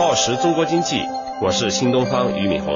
[0.00, 1.02] 报时中国经济，
[1.42, 2.74] 我是新东方俞敏洪。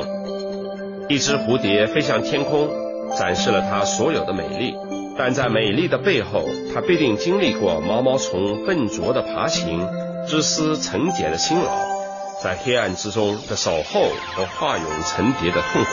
[1.09, 2.69] 一只蝴蝶飞向天空，
[3.17, 4.75] 展示了它所有的美丽，
[5.17, 9.89] 但在美丽的背后，它必定经历过毛毛虫笨拙的爬行、
[10.29, 11.71] 织丝成茧的辛劳，
[12.43, 14.03] 在黑暗之中的守候
[14.37, 15.89] 和化蛹成蝶的痛苦。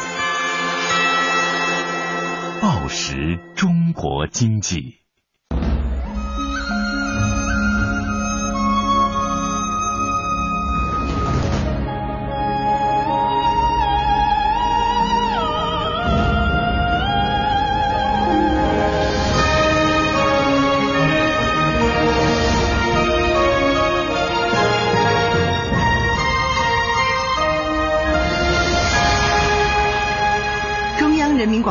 [2.61, 5.00] 报时中国经济。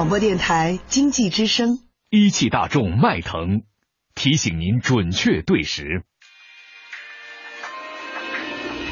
[0.01, 1.79] 广播电台经济之声，
[2.09, 3.65] 一汽大众迈腾
[4.15, 6.05] 提醒您准确对时。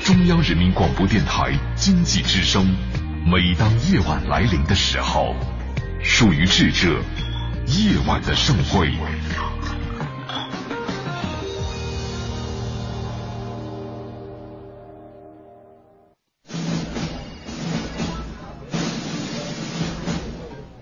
[0.05, 2.77] 中央人民广播电台经济之声，
[3.25, 5.35] 每当夜晚来临的时候，
[6.03, 7.03] 属于智者
[7.69, 8.93] 夜晚的盛会。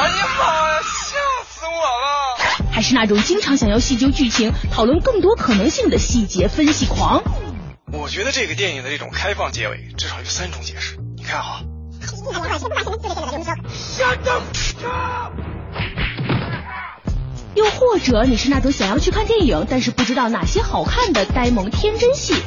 [0.00, 0.80] 哎呀妈呀！
[0.82, 2.70] 吓死我了！
[2.72, 7.22] 还是那种经常想要细究剧情、讨论更多可能性的细节分析狂。
[7.92, 10.96] 我觉得这个电影的这种开放结尾，至少有三种解释。
[11.16, 11.60] 你看哈。
[17.54, 22.42] 又或者你是那种想要去看电影，但是不知道哪些好看的呆萌天真戏。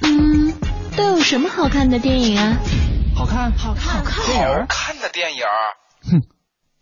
[0.00, 0.54] 嗯，
[0.96, 2.56] 都有什么好看的电影啊？
[3.14, 5.42] 好看，好看，好看，好看的电影。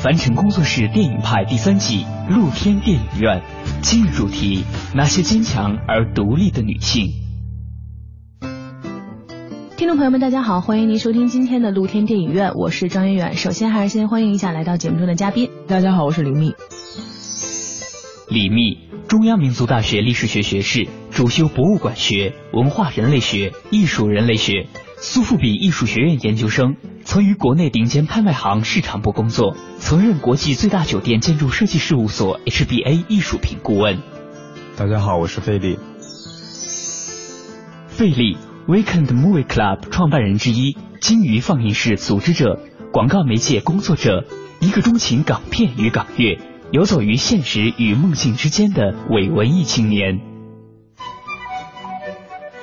[0.00, 3.42] 凡尘工作室电影派第三季露天电影院，
[3.82, 4.62] 今日主题：
[4.94, 7.10] 那些坚强而独立的女性。
[9.76, 13.34] 听众朋友们，大家好，欢迎您收听今天的露天电影院，我是张远远。
[13.34, 15.50] 首先还是先欢迎一下来到节目中的嘉宾。
[15.66, 16.52] 大家好，我是李密。
[18.28, 18.78] 李密，
[19.08, 24.68] 中央民族大学历史学学士，主修博物馆学、文化人类学、艺术人类学。
[25.00, 34.00] 苏富比艺术学院研究生，曾于国内顶尖拍卖行市场部工作，曾任国际最大酒店建筑设计事务所 HBA 艺术品顾问。
[34.76, 35.78] 大家好，我是费力。
[37.86, 38.36] 费力
[38.66, 42.58] Weekend Movie Club 创办人之一，金鱼放映室组织者，
[42.92, 44.24] 广告媒介工作者，
[44.58, 46.40] 一个钟情港片与港乐，
[46.72, 50.27] 游走于现实与梦境之间的伪文艺青年。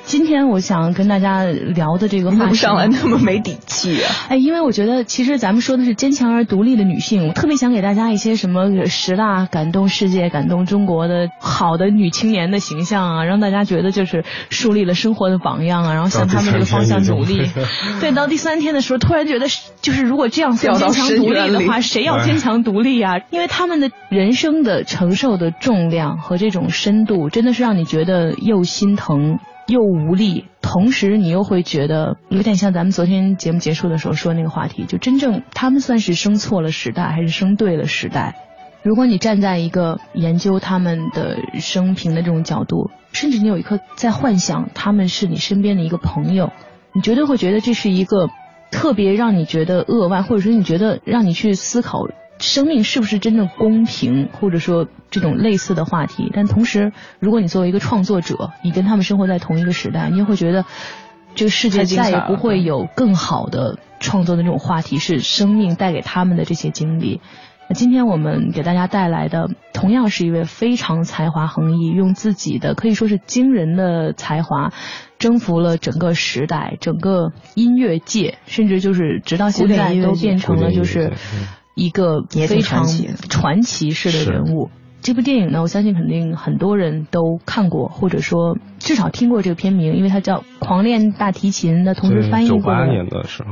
[0.06, 4.14] 今天我想跟大家聊的这个话题，上来那么没底气啊！
[4.30, 17.50] 哎，因为我觉得其实咱们说的是坚强而独立的女性，我特别想给大家一些什么十大感动世界、感动中国的好的女青年的形象啊，让大家觉得就是树立了生活的榜样啊，然后向他们这个方向努力。
[18.00, 19.46] 对，到第三天的时候，突然觉得
[19.82, 23.14] 就是如果这样坚强独立的话，谁要坚强独立啊？
[23.30, 29.40] 因为他们的人生的承受的重量和这种深度，真的是让你觉得又心疼。
[29.66, 38.36] 又无力，同时你又会觉得有点像咱们昨天节目结束的时候说那个话题，就真正他们算是生错了时代，还是生对了时代？
[38.82, 46.52] 如果你站在一个研究他们的生平的这种角度，甚至你有一刻在幻想他们是你身边的一个朋友，
[46.92, 48.28] 你绝对会觉得这是一个
[48.70, 52.06] 特别让你觉得扼腕，或者说你觉得让你去思考。
[52.38, 56.30] 生命是不是真的公平，或者说这种类似的话题？
[56.34, 60.64] 但同时，如果你作为一个创作者，你跟他们生活在同一个时代，你也会觉得
[61.34, 67.20] 这个世界再也不会有更好的创作的那种话题，是生命带给他们的这些经历。
[67.68, 74.72] 那今天我们给大家带来的，同样是一位非常才华横溢，用自己的可以说是惊人的才华，
[75.18, 81.14] 征服了整个时代、整个音乐界，甚至就是直到现在都变成了就是
[81.76, 82.86] 一个非常
[83.28, 84.70] 传奇式的人物。
[85.02, 92.74] 这部电影呢，我相信肯定很多人都看过，或者说至少听过这个片名，因为它叫《狂恋大提琴》那，同时翻译过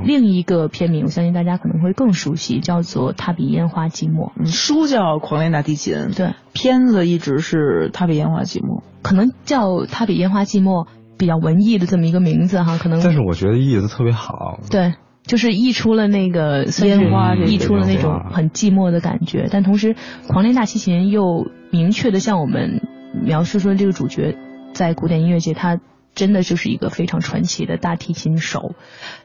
[0.04, 4.32] 另一个片名，我相信大家可能会更熟悉，叫做《他比烟花寂寞》。
[4.46, 10.86] 书叫《狂恋大提琴》，对，片子一直是《他比烟花寂寞》，可能叫《他比烟花寂寞》
[11.18, 13.00] 比较文艺的这么一个名字哈，可能。
[13.00, 14.58] 但是我觉得意思特别好。
[14.70, 14.94] 对。
[15.24, 19.96] 就是溢出了那个烟花，溢出了那种很寂寞的感觉，但同时，
[20.28, 22.82] 狂恋大提琴又明确的向我们
[23.24, 24.36] 描述说，这个主角
[24.74, 25.80] 在古典音乐界，他
[26.14, 28.74] 真的就是一个非常传奇的大提琴手，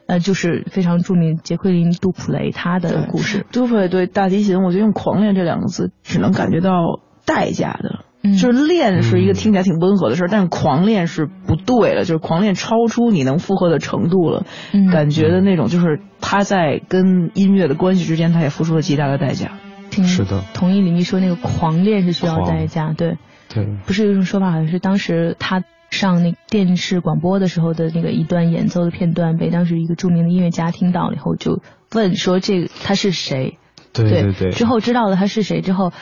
[0.06, 3.46] 呃，就是非常著名杰奎琳·杜普雷他的故事。
[3.52, 8.06] 杜普雷对大提琴，我觉得用“狂恋”这两个字，只能感觉到代价的。
[8.22, 14.44] 就是练是一个听起来挺温和的事儿，但是狂练是不对的，就是狂练超出你能负荷的程度了，
[14.92, 19.52] 感觉的那种就是他在跟音乐的关系之间，他也付出了极大的代价。
[19.90, 23.16] 是的，同意李密说那个狂练是需要代价，对，
[23.48, 31.60] 对，不是有一种说法，好像是当时他上那电视广播的时候的那个一段演奏的片段，被当时一个著名的音乐家听到了以后，就
[31.94, 33.58] 问说这个他是谁？
[33.92, 34.32] 对对。
[34.32, 35.92] 对，之后知道了他是谁之后。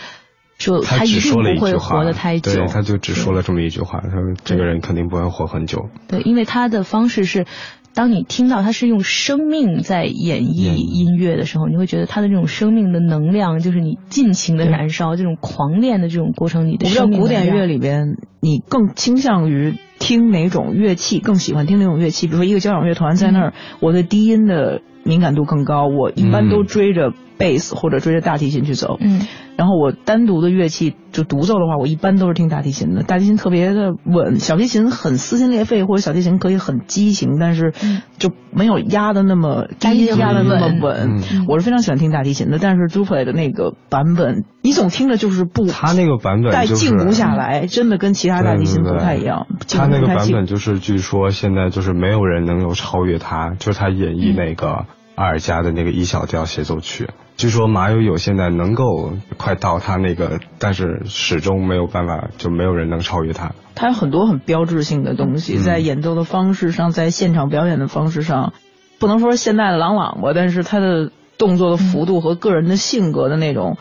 [0.58, 5.88] 说他一定不会活得太久，对，他就只说了这么一句话，他说这个人肯定不会活很久。
[6.08, 7.46] 对，因为他的方式是，
[7.94, 17.20] 当你听到他是用生命在演绎音乐的时候，你会觉得他的这种生命的能量，就是你尽情的燃烧，这种狂恋的这种过程，你的生命。
[17.20, 21.20] 古典乐里边，你更倾向于听哪种乐器？
[21.20, 22.26] 更喜欢听哪种乐器？
[22.26, 28.98] 比如说一个交响乐团在那儿，我的低音的敏感度更高，我一般都追着贝斯或者追着大提琴去走。
[29.00, 29.26] 嗯。
[29.56, 33.02] 然后我单独的乐器就独奏的话，我一般都是听大提琴的。
[33.02, 37.72] 大提琴特别的稳，小提琴很撕心裂肺，或者小提琴可以很激情，但是
[38.18, 41.22] 就没有压的那么低音压的那么稳。
[41.48, 49.48] 我是非常喜欢听大提琴的，但是 d u p l e 的那个版本，你总听着就是不， 他那个版本带静不下来，真的跟其他大提琴不太一样。
[49.68, 54.86] 他那个版本就是据说现在就是没有人能够超越他，就是他演绎那个
[55.18, 57.10] 阿尔加的那个 E 小调协奏曲。
[57.36, 63.52] 据说马友友现在能够快到他那个，但是始终没有办法，就没有人能超越他。
[63.74, 68.52] 他有很多很标志性的东西，在演奏的方式上，在现场表演的方式上，
[69.00, 73.76] 不能说现在的朗朗吧，但是他的动作的幅度和个人的性格的那种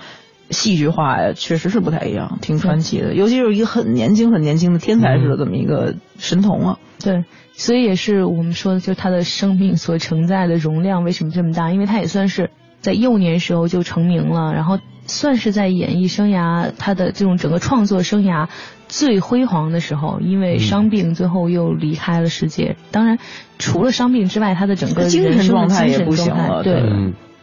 [0.49, 3.13] 戏剧化呀，确实是不太一样，挺传奇的。
[3.13, 6.79] 尤其是一个很年轻、很年轻的天才似的这么一个神童啊。
[7.03, 11.71] 对，所以也是我们说的，就是他的生命所承载的容量为什么这么大？
[11.71, 12.49] 因为他也算是。
[12.79, 14.77] 在幼年时候就成名了，然后
[15.07, 18.47] 算是在演艺生涯他的这种整个创作生涯
[18.87, 22.77] 最辉煌的时候，因为伤病最后又离开了世界。
[22.91, 23.17] 当然，
[23.57, 26.63] 除了伤病之外，他的整个精神状态也不行了。
[26.63, 26.83] 对，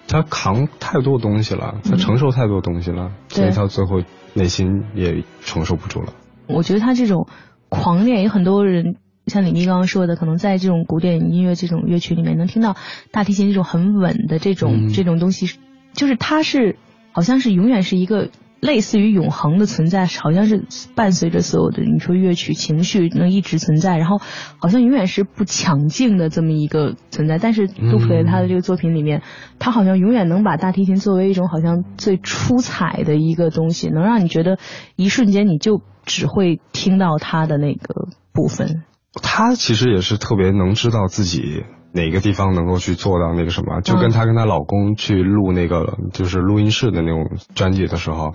[0.08, 4.02] 他扛太多东西了，他承受太多东西了，所以他最后
[4.32, 6.12] 内心也承受不住了。
[6.46, 7.26] 我觉得他这种
[7.68, 8.96] 狂恋，有很多人。
[9.26, 12.76] 像李密刚刚说的，可能在这种古典音乐这种乐曲里面，能听到
[13.10, 15.58] 大提琴这种很稳的这种这种东西，
[15.94, 16.76] 就是他是
[17.10, 18.28] 好像是永远是一个
[18.64, 20.64] 类似于永恒的存在，好像是
[20.94, 24.22] 伴随着所有的你说乐曲情绪能一直存在，然后
[24.58, 27.36] 好像永远是不抢镜的这么一个存在。
[27.36, 29.20] 但是杜普雷他的这个作品里面，
[29.58, 34.56] 他好像永远能把大提琴作为一种好像最出彩的一个东西，能让你觉得
[34.96, 38.82] 一瞬间你就只会听到他的那个部分。
[39.22, 48.34] 他其实也是特别能知道自己哪个地方能够去做到那个什么，就跟她跟她老公去录那个就是录音室的那种专辑的时候，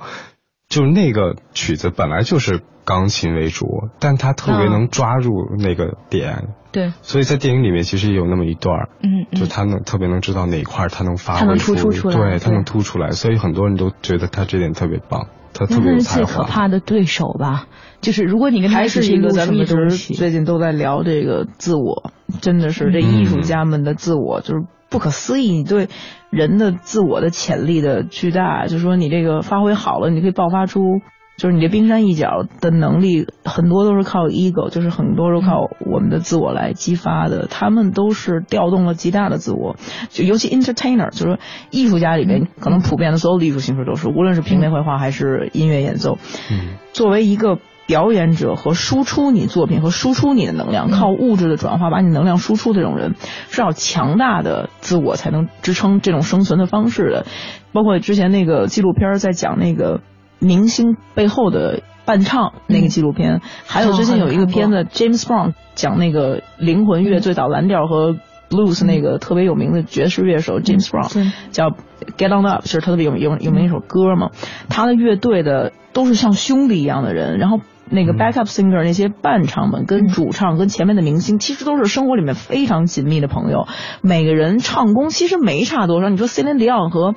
[0.70, 3.68] 就那个曲子本来就是钢琴为主，
[4.00, 6.56] 但她特别能抓住那个点。
[6.72, 6.94] 对。
[7.02, 15.28] 所以在电影里面其实也有那么一段嗯，就他能特别能知道哪块他能发挥出，对，他能突出来，所以很多人都觉得他这点特别棒。
[15.54, 17.68] 他特别是最可怕的对手吧？
[18.02, 25.52] 就是如果你跟他还是一个咱们一直最近都在聊这个自我，真的是这艺术家们的自我就是不可思议。
[25.52, 25.90] 你对
[26.30, 30.80] 人的自我的潜力的巨大，就是说你这个发挥好了，你可以爆发出。
[31.40, 37.48] 就是你这冰山一角的能力，很多都是靠 ego，就是很多都靠我们的自我来激发的。
[37.50, 39.78] 他们都是调动了极大的自我，
[40.10, 41.40] 就尤其 entertainer，就是说
[41.72, 46.18] 艺术家里面可能普遍的所有的艺术形式都是，无论是平面绘画还是音乐演奏。
[46.52, 53.16] 嗯，作为一个表演者和输出你作品和输出你的能量，靠物质的转化把你能量输出的这种人，
[53.50, 57.26] 是要强大的自我才能支撑这种生存的方式的。
[57.72, 60.02] 包括之前那个纪录片在讲那个
[60.40, 68.16] 明星背后的伴唱那个纪录片，还有最近有一个片子 James Brown 讲那个灵魂乐最早蓝调和
[68.50, 71.70] blues 那个特别有名的爵士乐手 James Brown 叫
[72.18, 74.32] Get On Up，就是特别有有有名一首歌嘛。
[74.70, 77.60] 他的乐队的都是像兄弟一样的人，然后
[77.92, 83.68] 那个 backup singer 那些伴唱们跟主唱跟前面的明星其实都是生活里面非常紧密的朋友，
[84.02, 86.10] 每个人唱功其实没差多少。
[86.10, 87.14] 你说 Celine Dion 和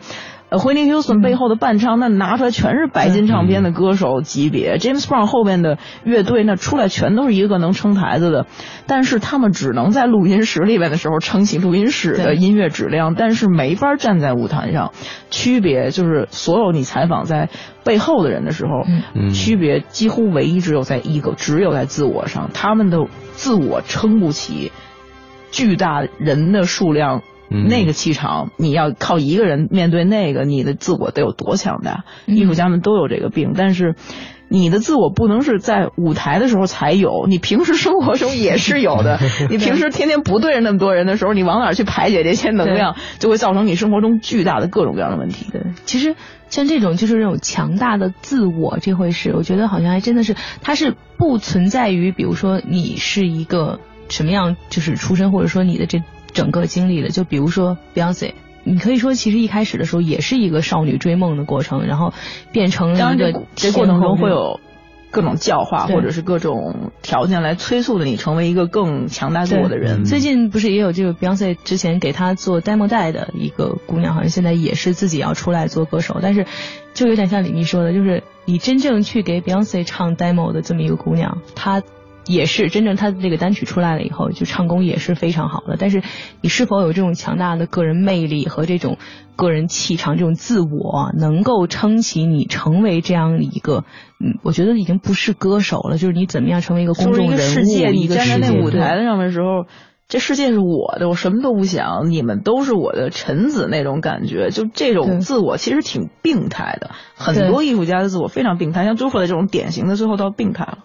[0.53, 4.77] 呃，惠妮休斯顿背后的伴唱，那拿出来全是白金唱片的歌手级别。
[4.77, 8.45] James Brown 后边的乐队，那出来全都是一个个能撑台子的。
[8.87, 14.93] 但是他们只能在录音室里边的时候撑起录音室的音乐质量，但是没法站在舞台上。
[15.31, 17.49] 区别就是所有你采访在
[17.83, 18.85] 背后的人的时候，
[19.33, 22.99] 区别几乎唯一只有在一个，只有在自我上，他们的
[23.33, 24.71] 自我撑不起
[25.51, 27.23] 巨大人的数量。
[27.53, 32.05] 那个气场，你要靠一个人面对那个，你的自我得有多强大？
[32.27, 33.95] 艺术家们都有这个病，但是
[34.49, 39.19] 你的自我不能是在舞台的时候才有，你平时生活中也是有的。
[39.51, 45.47] 你平时天天不对着那么多人的时候，你往哪去排解这些能量，就会造成你生活中巨大的各种各样的问题。
[45.51, 46.17] 对，其实
[46.49, 56.03] 像这种就是这种强大的自我这回事，我觉得好像还真的是，它是不存在于，比如说你是一个什么样就是出身，或者说你的这。
[56.33, 58.33] 整个经历的，就比如说 Beyonce，
[58.65, 62.13] 你可以说其实一开始的时候也是一个少女追梦的过程，然后
[62.53, 64.61] 变成了一个这过程中会有
[65.11, 70.05] 各种教化或者是各种条件来催促的你成为一个更强大自我的人。
[70.05, 76.47] 最近不是也有这个 Beyonce 之前给她做 demo 带的一个姑娘，好像现在也是自己要出来做歌手，但是
[76.95, 81.83] 就有点像李密说的，就是你真正去给 Beyonce 唱 demo 的这么一个姑娘，她。
[82.27, 85.77] 也是真正他的这个单曲出来了以后，就唱功也是非常好的。
[85.79, 86.03] 但是
[86.41, 88.99] 你是否有这种强大的个人魅力和这种
[89.35, 93.85] 个人气场、这种自我，能够撑起你成为这样一个？
[94.21, 97.91] 嗯，我觉得已经不是歌手了，就是你怎么样成为一个公众人物？
[97.91, 99.67] 你站在那舞台上的时候，
[100.07, 104.51] 这世界是我的，我什么都不想，你们都是我的臣子那种感觉。
[104.51, 110.79] 就这种自我其实挺病态的，很多艺术家的自我非常病态，像朱佛的这种典型的，最后到病态了。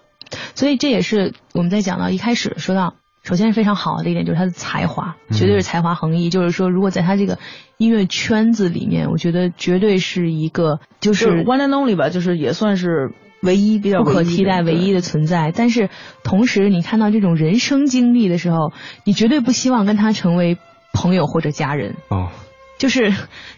[0.54, 6.30] 所以这也是我们在讲到一开始说到，首先是非常好的一点，就是他的才华，绝对是才华横溢。
[6.30, 7.38] 就是说，如果在他这个
[7.76, 15.52] 音乐圈子里面，我觉得绝对是一个就是 one and only 吧，就是也算是唯一比较不可替代、唯一的存在。
[15.54, 15.90] 但是
[16.24, 18.72] 同时，你看到这种人生经历的时候，
[19.04, 20.56] 你绝对不希望跟他成为
[20.92, 21.96] 朋友或者家人。
[22.08, 22.30] 哦，
[22.78, 23.12] 就是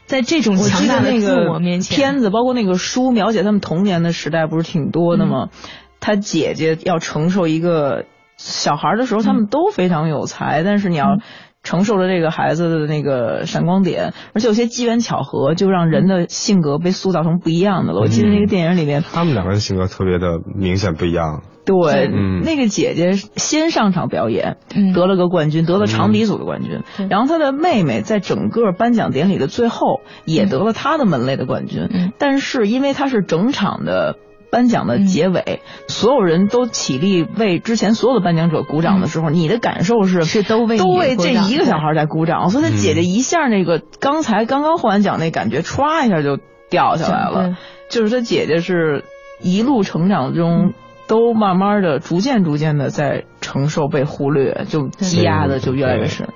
[0.07, 5.49] 在这种强大的自我面前，片子包括那个书描写他们童年的时代，不是挺多的吗？
[6.00, 11.19] 他姐姐要承受一个小孩的时候，他们都非常有才，但是你要
[11.62, 18.00] 承受着这个孩子的那个闪光点，而且有些机缘巧合，就让人的性格被塑造成不一样的了。
[18.00, 21.42] 我记得那个电影里面，他们两个人性格特别的明显不一样。
[21.66, 22.09] 对，
[22.42, 24.57] 那个姐姐先上场表演，
[24.95, 26.80] 得了个冠军，得了长笛组的冠军。
[27.11, 32.12] 然后她的妹妹在整个颁奖典礼的最后也得了她的门类的冠军。
[32.19, 34.16] 但是因为她是整场的。
[34.50, 46.38] 颁奖的结尾，所有人都起立为之前所有的颁奖者鼓掌的时候，你的感受是是都为都为这一个小孩在鼓掌，所以他姐姐一下那个刚才刚刚获完奖那感觉唰一下就
[46.69, 47.57] 掉下来了，
[47.88, 49.04] 就是他姐姐是
[49.40, 50.73] 一路成长中
[51.07, 56.28] 都慢慢的、逐渐逐渐的在承受被忽略，就积压的就越来越深。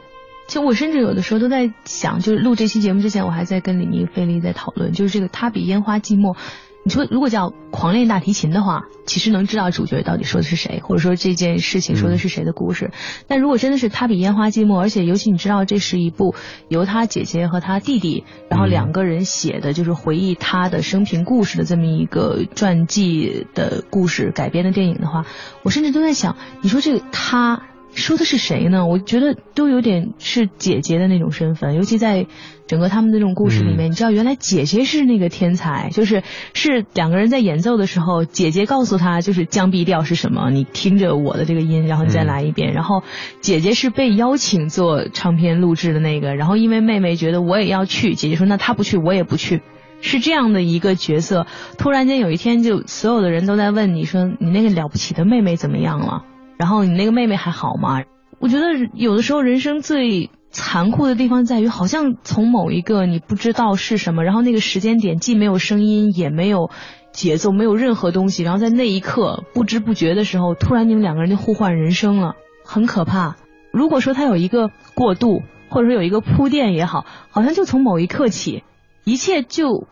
[0.46, 6.36] 其实我甚至有的时候都在想，就是录这期节目之前，我还在跟李妮、费力在讨论，就是这个他比烟花寂寞。
[6.84, 12.90] 你说如果叫狂练大提琴的话，其实能知道主角到底说的是谁，或者说这件事情说的是谁的故事。
[13.26, 16.34] 但如果真的是他比烟花寂寞，而且尤其你知道这是一部
[16.68, 25.24] 由他姐姐和他弟弟，然后两个人写的，就是回忆他的生平故事的这么一个传记的故事改编的电影的话，
[25.62, 27.62] 我甚至都在想，你说这个他。
[27.94, 28.86] 说的是谁呢？
[28.86, 32.26] 我觉得都有点是姐姐的那种身份，尤其在
[32.66, 36.22] 整个他们的这种故事里面，你知道，原来姐姐是那个天才，就是
[36.54, 42.72] 是两个人在演奏的时候，姐姐告诉他就是降 B 调是什么，你听着我的这个音，然后你再来一遍。
[42.72, 43.02] 然后
[43.40, 49.62] 姐姐是被邀请做唱片录制的那个，然后因为妹妹觉得我也要去，姐姐说那她不去，我也不去，
[50.00, 51.46] 是这样的一个角色。
[51.78, 56.24] 突然间有一天，就所有的人都在问你说你那个了不起的妹妹怎么样了？
[56.58, 58.02] 然后你那个妹妹还好吗？
[58.38, 66.70] 我觉得有的时候人生最残酷的地方在于，好像从某一个你不知道是什么，然后那个时间点既没有声音，也没有
[67.12, 72.34] 节奏，没有任何东西，然后在那一刻不知不觉的时候，突然你们两个人就互换人生了，
[72.64, 73.36] 很可怕。
[73.72, 78.62] 如果说他有一个过渡，或者说有一个铺垫也好，好像就从某一刻起，
[79.04, 79.86] 一切就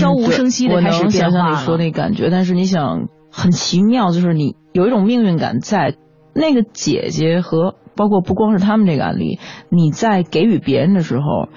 [0.00, 1.08] 悄无声息的开始变化了。
[1.08, 5.96] 我能想象你说那感觉，但是你想，很奇妙，就是你有一种命运感在。
[6.38, 9.38] 那个姐姐和包括不光是他们这个案例，
[9.70, 11.48] 你在给予别人的时候，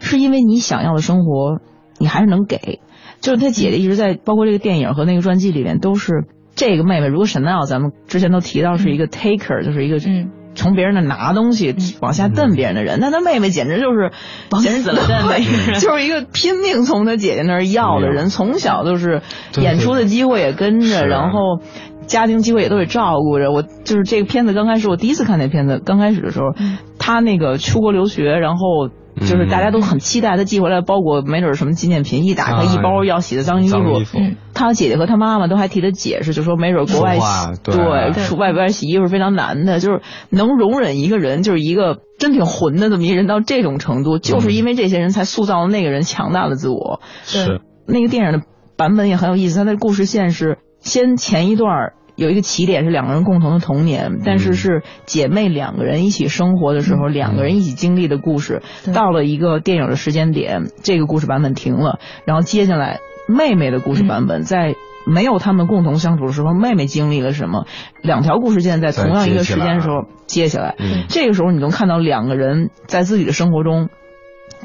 [0.00, 1.58] 是因为你想要的生活，
[1.98, 2.80] 你还是能给。
[3.20, 7.08] 就是他姐姐一直在，包括这个电影和那个传记里面，都是这个妹妹。
[7.08, 9.98] 如果沈奈奥，咱们之前都提到是一个 taker，就是一个
[10.54, 12.98] 从别人那拿东西往下蹬别人的人。
[12.98, 14.12] 那他妹妹简直就是
[14.50, 18.30] 往死了蹬的人，就是一个拼命从他姐姐那儿要的人。
[18.30, 19.20] 从小就是
[19.60, 21.60] 演出的机会也跟着，然后。
[22.06, 23.50] 家庭机会也都得照顾着。
[23.50, 26.54] 我，就是这个片子刚开始我第一次看那片子，刚开始的时候，
[26.98, 28.88] 他那个出国留学，然后
[29.20, 33.68] 就是大家都很期待他寄回来的包裹，没准什么纪念品，一打开一包要洗的脏衣
[34.04, 34.18] 服，
[34.54, 37.18] 他姐姐和他妈妈都还替他解释，就说没准国外
[37.62, 37.74] 对。
[38.36, 47.00] 外边洗衣服非常难的，就是能容忍一个人，就是一个真挺混的这么一人到这种程度，就是因为这些人才塑造了那个人强大的自我。
[47.24, 47.60] 是。
[47.86, 48.44] 那个电影的
[48.76, 50.58] 版本也很有意思，他的故事线是。
[50.86, 58.62] 先前一段有一个起点是两个人共同的童年，但是是姐妹两个人一起生活的时候，两个人一起经历的故事。
[58.94, 64.74] 到了一个电影的时间点，这个故事版本停了，然后接下来妹妹的故事版本在
[65.06, 67.66] 没有他们共同相处的时候，妹妹经历了什么？
[68.00, 70.76] 两条故事线在同样一个时间的时候接下来，
[71.08, 73.90] 这个时候你能看到两个人在自己的生活中。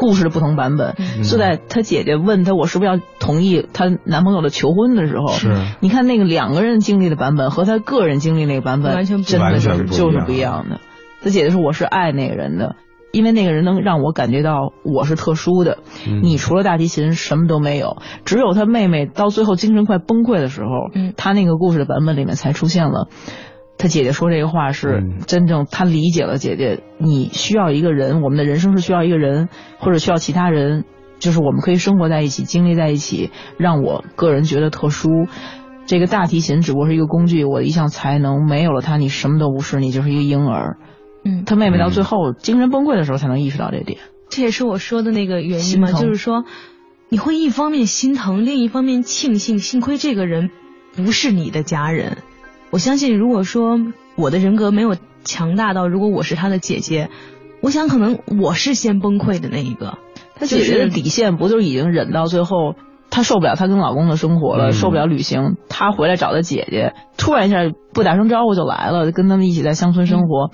[0.02, 10.80] 故事的不同版本，就在她姐姐问她我是不是要同意她男朋友的求婚的时候，是你看那个两个人经历的版本和她个人经历那个版本完全真的是就是不一样的。
[11.22, 12.78] 她姐姐说我是爱那个人的，
[13.12, 15.78] 因为那个人能让我感觉到我是特殊的。
[16.24, 23.08] 你除了大提琴什么都没有，只有她妹妹到最后精神快崩溃的时候，她那个故事的版本里面才出现了。
[23.82, 26.84] 他姐姐说这个话是真正，他理解了姐姐。
[27.00, 30.86] 你需要一个人，我们的人生是需要一个人，或者需要其他人，
[31.18, 35.10] 就是我们可以生活在一起，经历在一起，让我个人觉得特殊。
[35.88, 40.78] 这个大提琴只不过是一个工具，我的一项才能，没有了它，你什么都不是，你就是一个婴儿。
[41.26, 43.98] 嗯，他妹妹到最后精神崩溃的时候，才能意识到这点。
[44.30, 46.46] 这也是我说的那个原因嘛，就是说，
[47.10, 50.52] 你会一方面心疼，另一方面庆幸，幸亏这个人
[50.96, 52.20] 不是你的家人。
[52.72, 53.78] 我相信，如果说
[54.16, 57.10] 我的人格没有强大到，如果我是他的姐姐，
[57.62, 59.98] 我想可能我是先崩溃的那一个。
[60.36, 62.76] 他姐姐的底线不就已经忍到最后，
[63.12, 67.58] 她受不了她跟老公的生活了，受不了旅行，她回来找她姐姐，突然一下
[67.94, 70.50] 不打声招呼就来了，跟他们一起在乡村生活。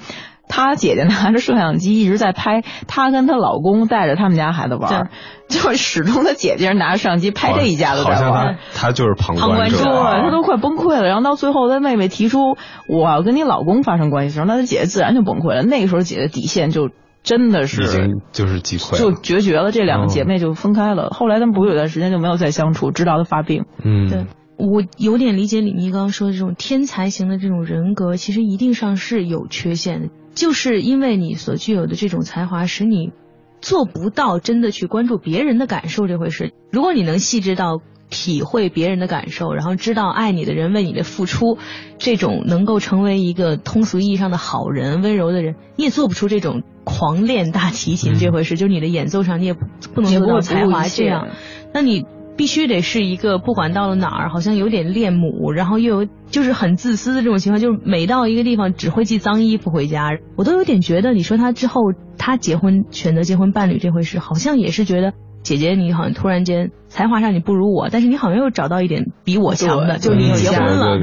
[0.47, 5.09] 她姐姐拿着摄像机一直在拍，她跟她老公带着他们家孩子玩，
[5.47, 8.57] 就始终她姐姐拿着摄像机拍这一家子在玩。
[8.73, 11.03] 她就是旁观者，她都快崩溃了。
[11.03, 12.39] 然后到最后，她妹妹提出
[12.87, 15.63] 我要跟你老公发生关系的时候，那她姐姐自然就崩溃了。
[15.63, 16.89] 那个时候，姐姐底线就
[17.23, 19.71] 真的是已经就是击溃，就决绝了。
[19.71, 21.09] 这两个姐妹就分开了。
[21.09, 23.65] 后来他们不是有段时间就没有再相处，直到她发病。
[23.83, 24.25] 嗯，对
[24.57, 30.07] 我有点理解李妮刚刚说的这种天才型的这种人格，其实一定上是有缺陷的。
[30.37, 33.11] 就是因为你所具有的这种才华，使你
[33.59, 36.53] 做不到真的去关注别人的感受这回事。
[36.71, 41.57] 如果你能细致到体会别人的感受，然后知道爱你的人为你的付出，
[41.97, 48.57] 这种能够成为一个通俗意义上的好人、温柔的人，你也做不出这种狂练大提琴这回事。
[48.57, 51.29] 就是你的演奏上，你也不能做到才华这样。
[51.73, 52.05] 那你。
[52.37, 60.11] 必须得是一个不管到了哪儿，好像有点恋母，然后又有就是很自私的这种情况，就是每到一个地方只会寄脏衣服回家。
[60.37, 61.81] 我都有点觉得，你说他之后
[62.17, 70.97] 他结婚选择结婚伴侣这回事，好像也是觉得姐姐你好像突然间才华上你不如我，但是你好像又找到一点比我强的，就你结婚了，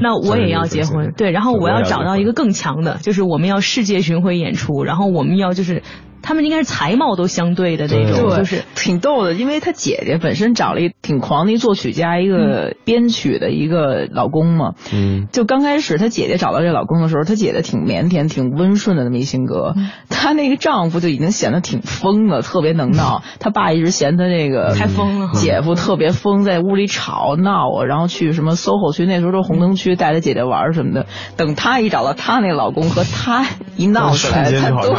[0.00, 5.82] 那我也要结婚，对，然后我要找到一个更强的，就是我们要世界巡回演出，然后我们要就是。
[6.26, 9.32] 他们应该是才貌都相对的那种，就是挺逗的。
[9.32, 14.72] 因为他姐姐本身找了一挺狂的一作曲家，一个编曲的一个老公嘛。
[14.92, 15.28] 嗯。
[15.30, 19.74] 就刚开始他姐姐找到这老公的时候，他姐姐挺腼腆、挺温顺的那么一性格。
[20.10, 23.22] 她那个丈夫就已经显得挺疯的，特别能闹。
[23.38, 31.06] 他爸一直嫌他这个太疯了，姐夫特别疯，在屋里吵闹啊，然后去什么 SOHO 区，那时候都红灯区，带他姐姐玩什么的。
[31.36, 34.96] 等他一找到他那老公和他一闹起来， 他都。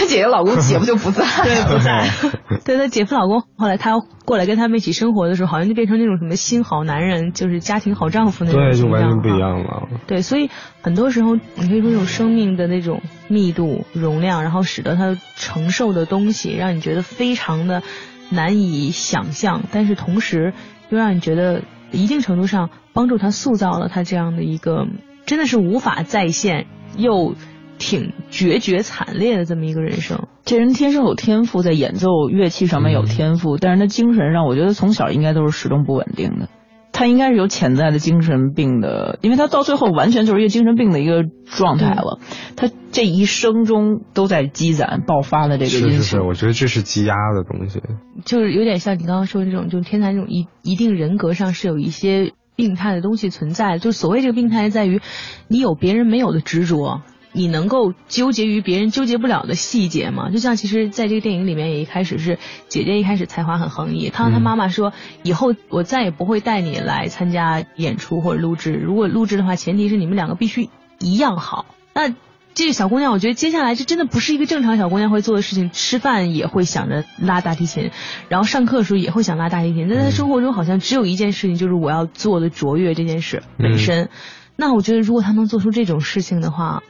[0.00, 2.08] 他姐姐老公姐夫就不在，对不在，
[2.64, 9.88] 对他姐夫老公后来他过来跟他们一起生活的时候，好像就变成那种什么新好男人，就是家庭好丈夫那种对，就完全不一样了。
[10.06, 10.48] 对，所以
[10.80, 17.82] 很多时候你可以说，这种生命的那种密度、容量，然后使得他承受的东西，让你觉得非常的
[18.30, 20.54] 难以想象，但是同时
[20.88, 24.86] 又让你觉得一定程度上帮助他塑造了他这样的一个
[25.26, 27.34] 真的是无法再现又
[27.80, 30.28] 挺决绝惨烈的这么一个人生。
[30.44, 36.48] 这人天生有天赋，在演奏乐器上面有天赋，但是他精神上，我觉得从小应该都是始终不稳定的。
[36.92, 42.18] 他应该是有潜在的精神病的，因为他到最后完全就是一个精神病的一个状态了。
[42.56, 45.88] 他这一生中都在积攒、爆发的这个因素。
[45.90, 47.80] 是是是，我觉得这是积压的东西。
[48.26, 53.78] 就是有点像你刚刚说的这种，就是天才这种一一定人格上是有一些病态的东西存在。
[53.78, 55.00] 就所谓这个病态，在于
[55.48, 57.00] 你有别人没有的执着。
[57.32, 60.30] 你能够纠结于别人纠结不了的细节吗？
[60.30, 62.38] 就像其实，在这个电影里面，也一开始是
[62.68, 71.66] 姐姐一开始才华很横溢，她和她妈妈说，以后我再也不会带你来参加演出或者录制，如果录制的话，前提是你们两个必须一样好。
[71.94, 72.14] 那
[72.52, 77.92] 这个小姑娘，我觉得接下来这真的不是一个正常小姑娘会做的事情，吃饭也会想着拉大提琴，
[78.28, 84.08] 然后上课的时候也会想拉大提琴，但在生活中好像只有一件事情，就是我要做的卓越这件事本身。
[84.56, 86.82] 那我觉得，如果她能做出这种事情的话，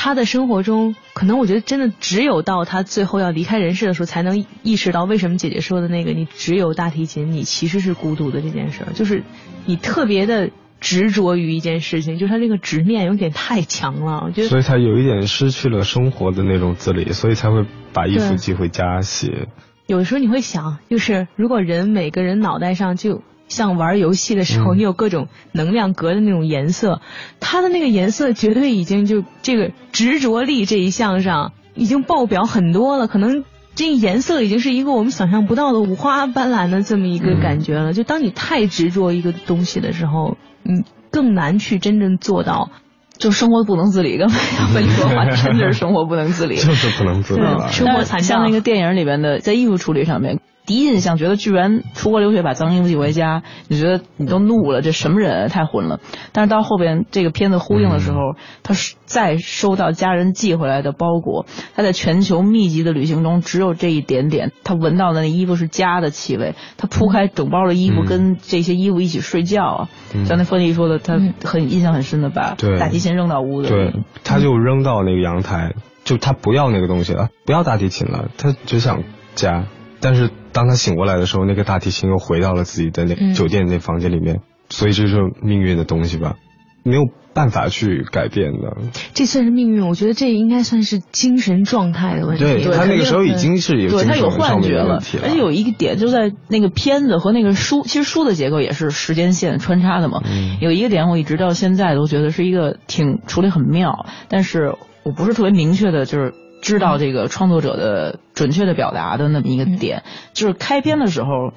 [0.00, 9.24] 他的生活中，可能我觉得真的只有到他最后要离开人世的时候，才能意识到为什么姐姐说的那个“你只有大提琴，你其实是孤独的”这件事儿，就是
[9.66, 14.22] 你特别的执着于一件事情，就是他这个执念有点太强了。
[14.24, 19.48] 我觉得，所以他有一点失去了生活的那种自理，所以才会把衣服寄回家洗。
[19.88, 23.20] 有的时候你会想，就是如果人每个人脑袋上就。
[23.48, 27.00] 像玩游戏的时候，你有各种能量格的那种颜色，
[27.40, 33.08] 它的那个颜色绝对已经就这个执着力这一项上已经爆表很多了。
[33.08, 37.92] 可能这颜色已经是一个我们想象不到的五花斑斓的这么一个感觉了。
[37.92, 42.70] 就当你太执着一个东西的时候，你更难去真正做到，
[43.18, 44.18] 就生活不能自理。
[44.18, 47.68] 刚才要跟你说话，真的是生活不能自理，就是不能自理了。
[47.68, 50.40] 生活惨像那个电影里边的，在艺术处理上面。
[50.68, 55.98] 第一印象觉得居然出国留学把脏衣服寄回家，你觉得你都怒了，这什么人太混了。
[56.32, 58.74] 但是到后边这个片子呼应的时候，他
[59.06, 69.88] 再收到家人寄回来的包裹，他在全球密集的旅行中只有这一点点，他闻到的那衣服是家的气味，他铺开整包的衣服跟这些衣服一起睡觉啊。
[70.26, 75.72] 像那芬妮说的，他很印象很深的把大提琴扔到屋子里，对，他就扔到那个阳台，
[76.04, 79.02] 就他不要那个东西了，不要大提琴了，他只想
[79.34, 79.64] 家。
[80.00, 86.36] 但是当他醒过来的时候，那个大提琴又回到了自己的那酒店那房间里面，所以这是命运的东西吧，
[86.84, 87.02] 没有
[87.34, 88.76] 办法去改变的。
[89.14, 92.44] 这算是命运，我觉得这应该算是精神状态的问题。
[92.44, 100.22] 对他那个时候已经是有对他有幻觉了，而且有一个点就在那个片子和那个书，其实书的结构也是时间线穿插的嘛。
[100.60, 106.34] 有一个点我一直到现在都觉得是一个挺处理很妙，但是我不是特别明确的，就是。
[106.60, 111.52] 知道这个创作者的准确的表达的那么一个点，就是开篇的时候，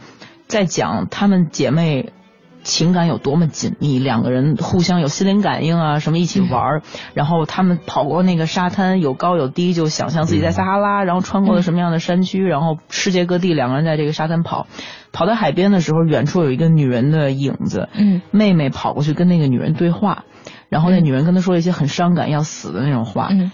[0.48, 2.12] 在讲她们姐妹
[2.64, 6.82] 情感有多么紧密，两个人互相有心灵感应啊，什么一起玩儿，
[7.16, 14.68] 然后她们跑过那个沙滩，有高有低，就想象自己在撒哈拉，然后穿过了什么样的山区，然后世界各地两个人在这个沙滩跑，
[15.12, 20.26] 跑到海边的时候，远处有一个女人的影子，嗯，妹妹跑过去跟那个女人对话，
[20.70, 23.52] 然后那女人跟她说一些很伤感要死的那种话，嗯。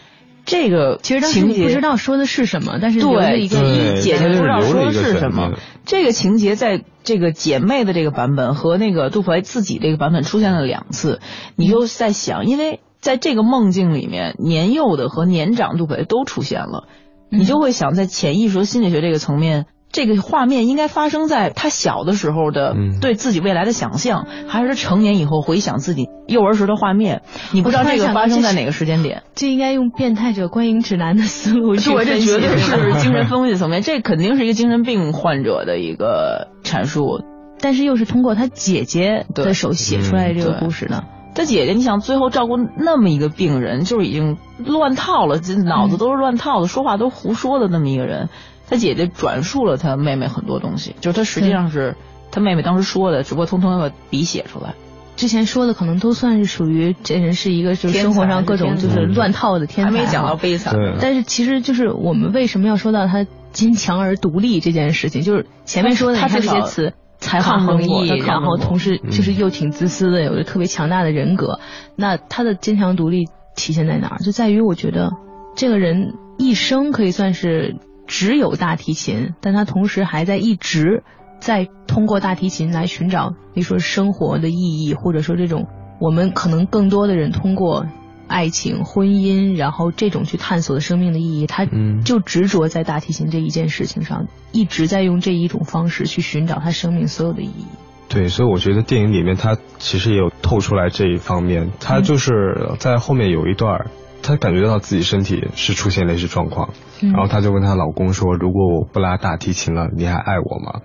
[0.47, 3.59] 这个其实当时不知道说的是什么，但是对一个
[3.99, 5.51] 姐姐不知道说的是什么。
[5.85, 11.19] 这个情节在这个姐妹的这个版本和那个杜甫自己这个版本出现了两次，
[11.57, 16.87] 你就在想，因为在这个梦境里面，年幼的和年长杜甫都出现了，
[17.29, 19.65] 你就会想在潜意识和心理学这个层面。
[19.91, 27.21] 这个画面应该发生在他小的时候的对自己未来的想象，还是成年以后回想自己幼儿时的画面？
[27.51, 29.23] 你不知道这个发生在哪个时间点？
[29.33, 37.23] 这应该用变态者观影指南的思路去对，这绝对是精神分析层面，这肯定是一个精神病患者的一个阐述，
[37.59, 41.05] 但是又是通过他姐姐的手写出来这个故事的。
[41.33, 48.29] 他姐姐，你想最后照顾那么一个病人，就是已经乱套了，这脑子都是乱套的，说话都胡说的那么一个人。
[48.69, 51.95] 他姐姐转述了他妹妹很多东西，就是他实际上是
[52.31, 54.75] 他妹妹当时说的，只不过通通要笔写出来。
[55.15, 60.75] 之前说的可能都算是属于这人是一个就是生活上各种就是乱套的天才，还没讲到悲惨。
[61.01, 71.59] 但是其实就是我们为什么要说到他坚强而独立这件事情，就是前面说的他这些词才华横溢，然后同时就是又挺自私的，有着特别强大的人格。
[71.95, 73.25] 那他的坚强独立
[73.55, 74.19] 体现在哪儿？
[74.19, 75.13] 就在于我觉得
[75.55, 77.77] 这个人一生可以算是。
[78.07, 81.03] 只有大提琴，但他同时还在一直
[81.39, 85.67] 在通过大提琴来寻找，你说生活的意义，或者说这种
[85.99, 87.85] 我们可能更多的人通过
[88.27, 91.67] 爱情、婚姻，然后这种去探索的生命的意义，他
[92.03, 97.65] 就执着在大提琴这一件事情上，一直在用这一种方式去寻找他生命所有的意义。
[98.09, 103.87] 对，所以我觉得电影里面他其实也有透出来这一方面，他就是在后面有一段。
[104.27, 110.81] 她感觉到自己身体是出现类似状况，然后她就问她老公说：“如果我不拉大提琴了，你还爱我吗？”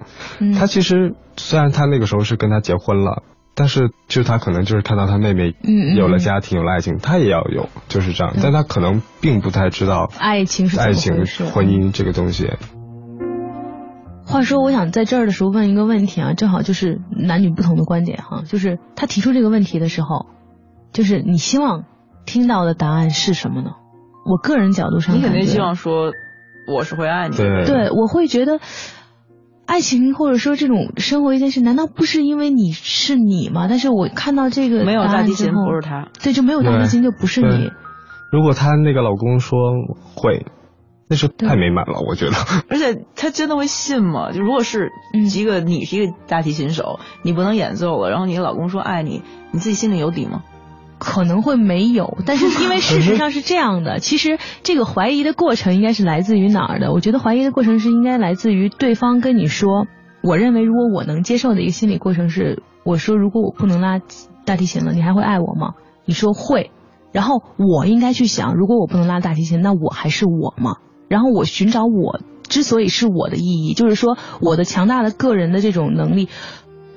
[0.57, 3.25] 她其实虽然她那个时候是跟他结婚了，
[3.57, 5.57] 但是就她可能就是看到她妹妹
[5.97, 8.33] 有了家庭有了爱情，她也要有，就是这样。
[8.41, 12.49] 但她可能并不太知道爱情是爱情婚姻这个东西。
[14.25, 20.27] 话说，我想在这儿的时候问一个问题啊，正好就是男女不同的观点哈，就是他提出这个问题的时候，
[20.93, 21.87] 就是你希望。
[22.27, 23.71] 听到的答案是什么呢？
[24.25, 26.13] 我个人角度上，你肯定希望说
[26.69, 27.37] 我是会爱你。
[27.37, 28.61] 对，对我会觉得，
[29.67, 33.67] 爱情或者说这种生活一件事，难道不是因为你是你吗？
[33.69, 37.71] 但是我看到这个没有大提琴不是他，对，就没有大提琴就不是你。
[38.31, 39.59] 如果她那个老公说
[40.15, 40.47] 会，
[41.09, 42.33] 那是太美满了，我觉得。
[42.71, 44.31] 而且他真的会信吗？
[44.33, 50.43] 就如果是一个你是一个大提琴手，你不能演奏了，然后你的老公说爱你，你自己心里有底吗？
[51.03, 56.93] 可能会没有， 但是因为事实上是这样的，其实这个怀疑的过程应该是来自于哪儿的？
[56.93, 59.87] 我觉得怀疑的过程是应该来自于对方跟你说，
[60.23, 64.01] 我认为如果我能接受的一个心理过程是，我说如果我不能拉
[64.45, 65.75] 大提琴了，你还会爱我吗？
[66.05, 66.71] 你说会，
[67.11, 70.77] 然后我应该去想，如果我不能拉大提琴，那我还是我吗？
[71.09, 76.29] 然后我寻找我之所以是我的意义，就是说我的强大的个人的这种能力。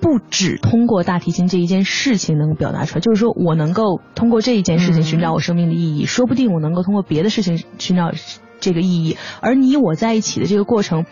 [0.05, 8.11] 不只通过大提琴这一件事情能表达出来，就是说我能够通过这一件事情寻找我生命的意义，说不定我能够通过别的事情寻找
[8.59, 9.17] 这个意义。
[9.41, 11.05] 而你我在一起的这个过程。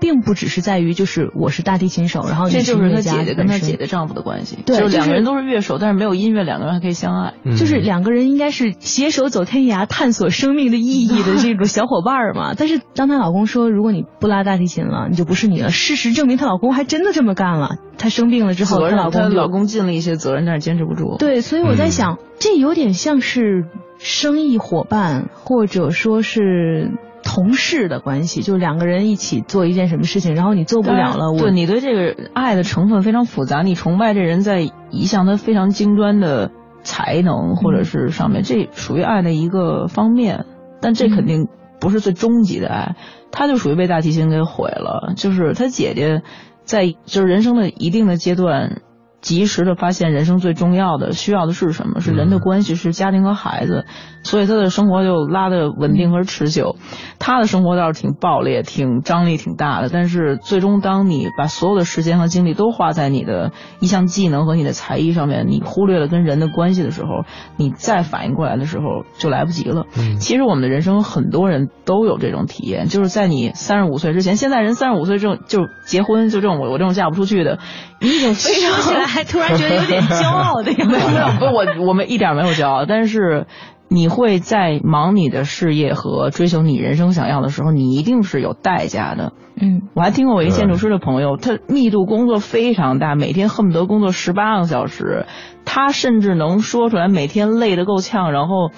[0.00, 12.54] 并不只是在于就是我是大提琴手，然后这就是他姐姐跟他姐姐丈夫的关系，对，就是两个人都是乐手，但是没有音乐，两个人还可以相爱，就是两个人应该是携手走天涯，探索生命的意义的这种小伙伴嘛。
[12.58, 15.70] 但是当她老公说如果你不拉大提琴了，你就不是你了。
[15.70, 17.76] 事实证明她老公还真的这么干了。
[17.98, 21.16] 她生病了之后，她老公老公尽了一些责任，但是坚持不住。
[21.18, 23.66] 对，所以我在想，这有点像是
[23.98, 26.92] 生意伙伴，或者说是。
[27.30, 36.50] 同事的关系，就是两个人一起做一件什么事情，然后你做不了了，对你对这个爱的成分非常复杂，你崇拜这人在一项他非常精专的
[36.82, 40.46] 才能或者是上面，这属于爱的一个方面，
[40.80, 42.96] 但这肯定不是最终极的爱，
[43.30, 46.22] 他就属于被大提琴给毁了，就是他姐姐
[46.64, 48.80] 在就是人生的一定的阶段。
[49.20, 52.00] 及时的发现人生最重要的需要的是什么？
[52.00, 53.84] 是人的关系，是家庭和孩子，
[54.22, 56.76] 所以他的生活就拉的稳定和持久。
[57.18, 63.50] 他的生活倒是挺爆裂、挺张力挺大的，但是最终当你把所有的时间和精力都花在你的
[63.80, 67.24] 一项技能和你的才艺上面，你忽略了跟人的关系的时候，
[67.56, 69.86] 你再反应过来的时候就来不及了。
[70.20, 77.58] 其实我们的人生很多人都有这种体验，就是在你三十五岁之前，现在人三十五岁这种就结婚就这种我我这种嫁不出去的，
[78.00, 79.07] 你已经非常。
[79.08, 83.46] 还突然觉得有点骄傲的样子， 没有，不，我我们一点没有骄傲，但是
[83.88, 89.32] 你会在忙你的事业和追求你人生想要的时候，你一定是有代价的。
[89.60, 95.26] 嗯，我还听过我一建筑师的朋友，他密度工作非常大，每天恨不得工作十八个小时，
[95.64, 98.70] 他甚至能说出来每天累得够呛，然后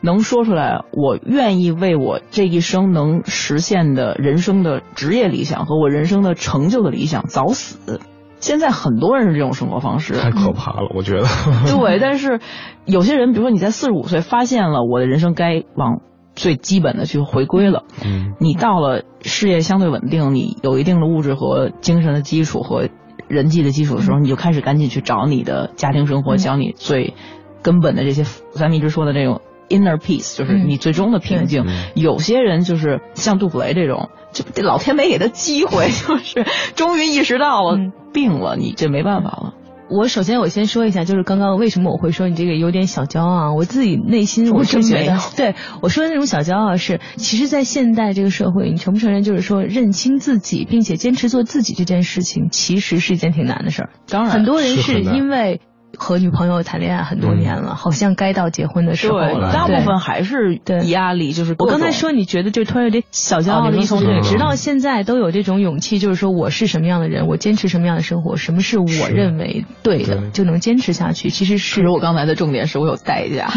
[0.00, 8.00] 能说出来我愿意为我这一生能实现的人生的职业理想和我人生的成就的理想早死。
[8.46, 11.24] 现在很多人是这种生活方式，太可怕了，我觉得。
[11.66, 12.38] 对，但是
[12.84, 16.00] 有些人，比如说你在四十五岁发现了我的人生该往
[16.36, 22.88] 最基本的去回归了，嗯，你到了事业相对稳定，你有一定的物质和精神的基础和
[23.26, 27.14] 人际的基础的时候，你就开始赶紧去找你的家庭生活，找你最
[27.62, 31.64] 根本的这些，咱们一直说的这种 inner peace，就是你最终的平静。
[31.94, 34.10] 有些人就是像杜普雷这种。
[34.32, 37.78] 就老天没给他机会， 就是终于意识到了
[38.12, 39.54] 病了，你这没办法了。
[39.88, 43.54] 我首先我先说一下，就是刚刚为什么我会说你这个有点小骄傲？
[43.54, 49.22] 我自己内心我是觉得，对我说的那种小骄傲是，其实，在现代这个社会，你承不承认？
[49.22, 53.90] 就是说，认清自己，并且坚持做自己这件事情，其实是一件挺难的事儿。
[54.06, 55.62] 当然，很多人是因为。
[55.98, 59.52] 和女朋友谈恋爱很多年了，好像该到结婚的时候了。
[59.52, 71.30] 大部分还是压力，就是我刚才说，你觉得就突然有点小骄傲的意思，对，直到现在都有这种勇气，就是说我是什么样的人，我坚持什么样的生活，什么是我认为对的，就能坚持下去。
[71.30, 73.48] 其实是我刚才的重点是我有代价。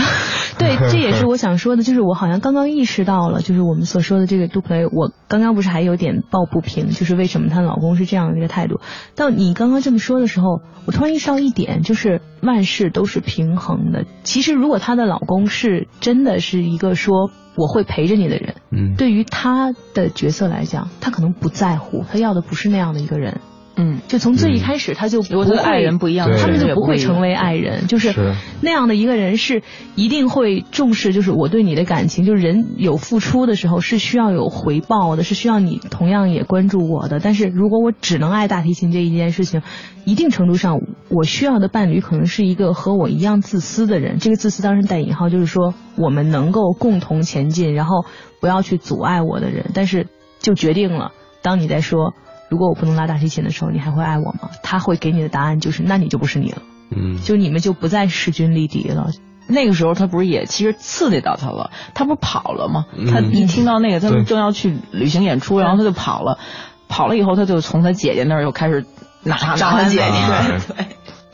[0.58, 8.80] 对， 这也是我想说的，就是我好像刚刚意识到了，就是我们所说的这个杜 play，我刚刚不是还有点抱不平，就是为什么她老公是这样的一个态度。
[9.16, 13.06] 到你刚刚这么说的时候，我突然意识到一点，就是万事都。
[13.10, 14.06] 是平衡的。
[14.24, 23.42] 其实，如果她的老公是真的是一个说我会陪着你的人，嗯，对于她的角色来讲，她可能不在乎，她要的不是那样的一个人。
[23.80, 27.88] 嗯，就从最一开始他就如果他的爱人不一样，他们就不会成为爱人。
[27.88, 29.64] 就是那样的一个人是
[29.96, 37.20] 一定会重视，就是我对你的感情，就是人有付出的时候是需要有回报的，是需要你同样也关注我的。
[37.20, 39.62] 但是如果我只能爱大提琴这一件事情，
[40.04, 44.18] 一定程度上我需要的伴侣可能是一个和我一样自私的人。
[44.20, 48.04] 这个自私当然带引号，就是说我们能够共同前进，然后
[48.42, 49.72] 不要去阻碍我的人。
[49.74, 50.08] 但是
[50.40, 52.14] 就决定了，当你在说。
[52.50, 54.50] 如果我不能拉大提琴的时候，你还会爱我吗？
[54.64, 56.62] 他会给你的答案就是，那你就不是你了。
[56.90, 59.12] 嗯，就你们就不再势均力敌了。
[59.48, 62.86] 那个时候他不是也其实刺激到他了，他不是跑了吗？
[63.12, 66.40] 他一听到那个他们正要去旅行演出，然后他就跑了。
[66.88, 68.86] 跑了以后，他就从他姐姐那儿又开始
[69.24, 70.74] 拿找他姐姐。
[70.74, 70.86] 对，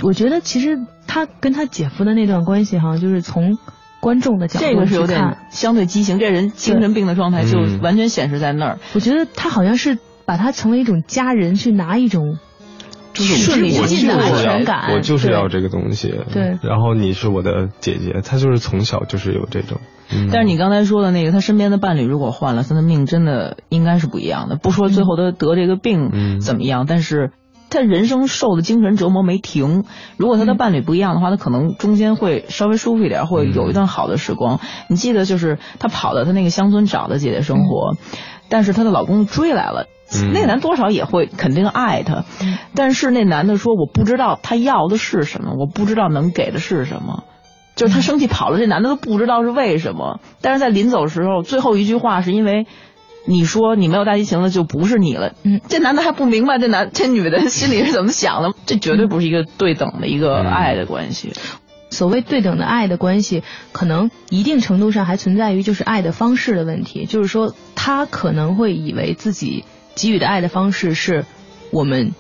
[0.03, 3.57] 我觉得其实他跟他姐夫的那段关系哈，就是从
[4.01, 8.79] 观众的角度这个是有点相对畸形，这人精神病的状态就完全显示在那儿。
[8.93, 9.97] 我觉得他好像是。
[10.25, 12.37] 把他成为一种家人，去拿一种
[13.13, 14.93] 顺理成章的安全感。
[14.93, 16.13] 我就是要这个东西。
[16.33, 16.57] 对。
[16.61, 19.79] 然后你是我的姐姐，她就是从小就是有这种。
[20.31, 24.55] 但是你刚才说的那个，他身边的伴侣如果换了，他的命真的应该是不一样的。
[24.55, 27.31] 不说最后他得这个病怎么样，但是
[27.71, 29.83] 他人生受的精神折磨没停。
[30.17, 34.59] 如果他的伴侣不一样的话，他可能中间会稍微舒服一点，会有一段好的时光。
[34.89, 37.97] 你记得，就是她跑到她那个乡村找的姐姐生活，
[38.47, 39.87] 但是她的老公追来了。
[40.33, 42.25] 那男多少也会肯定爱她，
[42.75, 47.23] 但是那男的说我不知道他要的是什么，我不知道能给的是什么，
[47.75, 50.19] 就是他生气跑了，这男的都不知道是为什么。
[50.41, 52.67] 但是在临走时候，最后一句话是因为
[53.25, 61.33] 你说你没有大提琴了就不是你了，嗯，这男的还不明白这男这女的心里是怎么想的，这绝对不是一个对等的一个爱的关系。
[61.89, 69.65] 所谓对等的爱的关系，可能一定程度上还存在于就是爱的方式的问题，就是说他可能会以为自己。
[69.95, 71.25] 给予的爱的方式是，
[71.71, 72.13] 我们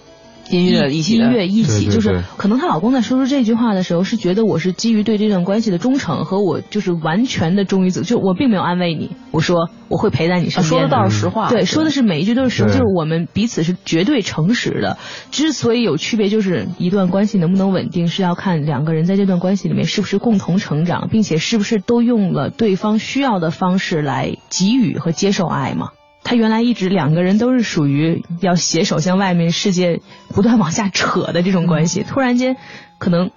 [0.49, 14.99] 音乐一起，音乐一起，就是可能她老公在说出这句话的时候，是觉得我是基于对这段关系的忠诚和我就是完全的忠于自，就我并没有安慰你，我说我会陪在你身边，说的倒是实话，对，说的是每一句都是实话，就是我们彼此是绝对诚实的。
[15.31, 25.89] 之所以有区别，就是一段关系能不能稳定，是要看两个人在这段关系里面是不是共同成长，并且是不是都用了对方需要的方式来给予和接受爱嘛。
[26.25, 32.57] 他原来一直两个人都是属于要携手向外面世界不断往下扯的这种关系，突然间，
[32.97, 33.31] 可能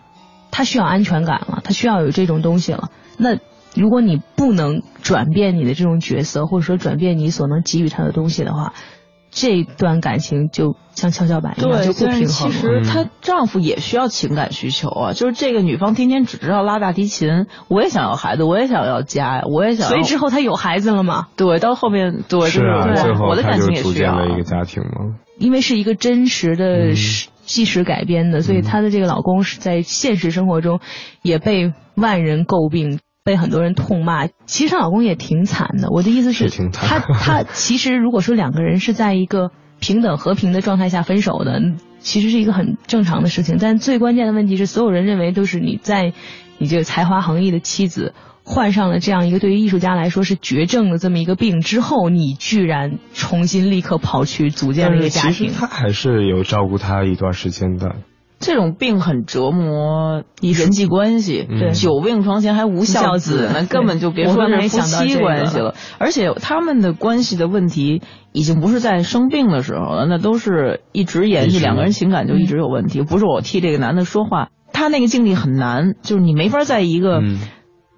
[0.51, 2.91] 他需要安全感了，他需要有这种东西了。
[3.19, 3.39] 那
[3.77, 8.73] 如果你不能转变你的这种角色，或者说转变你所能给予他的东西的话。
[9.41, 12.27] 这段感情就像跷跷板一样就不平衡。
[12.27, 19.89] 其实她丈夫也需要情感需求啊，就是这个女方天天只知道拉大提琴，我也想要孩子，我也想要家呀，我也想。
[19.89, 21.29] 所以之后她有孩子了吗？
[21.37, 25.15] 对，到后面对，是啊，最后她就组建了一个家庭嘛。
[25.39, 26.95] 因为是一个真实的
[27.45, 30.81] 纪实改编的，所以她的这个老公是在现实生活中
[31.23, 32.99] 也被万人诟病。
[33.29, 35.91] 被很多人痛骂，其实她老公也挺惨的。
[35.91, 41.61] 我的意思是，他他 其实如果说两个人是在一个平等和平的状态下分手的，
[41.99, 43.59] 其实是一个很正常的事情。
[43.61, 46.15] 但最关键的问题是，所有人认为都是你在
[46.57, 48.15] 你这个才华横溢的妻子
[48.45, 55.33] 患上了这样一个对于艺术家来说是绝症的这么一个病之后，你居然重新立刻跑去组建了一个家庭。
[55.33, 57.97] 其实他还是有照顾他一段时间的。
[58.39, 65.75] 这种病很折磨人际关系，对，久病床前还无孝子，那根本就别说是夫妻关系了。
[65.99, 73.03] 而且他们的关系的问题已经不是在生病的时候了，那都是一直延续，两个人情感就一直有问题。
[73.03, 77.21] 不是我替这个男的说话，他那个境地很难，就是你没法在一个